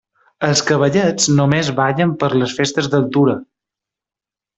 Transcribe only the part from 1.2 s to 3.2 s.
només ballen per les Festes del